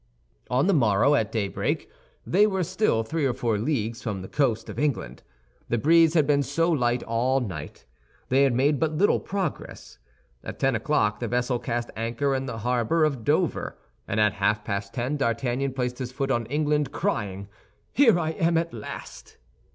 [0.49, 1.87] On the morrow, at break of day,
[2.25, 5.21] they were still three or four leagues from the coast of England.
[5.69, 7.85] The breeze had been so light all night,
[8.29, 9.99] they had made but little progress.
[10.43, 13.77] At ten o'clock the vessel cast anchor in the harbor of Dover,
[14.07, 17.47] and at half past ten D'Artagnan placed his foot on English land, crying,
[17.93, 19.37] "Here I am at last!"